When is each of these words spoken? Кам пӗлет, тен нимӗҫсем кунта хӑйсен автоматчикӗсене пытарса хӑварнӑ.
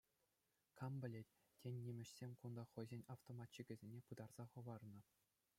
Кам 0.79 0.93
пӗлет, 1.03 1.29
тен 1.65 1.75
нимӗҫсем 1.83 2.31
кунта 2.41 2.63
хӑйсен 2.71 3.07
автоматчикӗсене 3.17 3.99
пытарса 4.09 4.45
хӑварнӑ. 4.57 5.01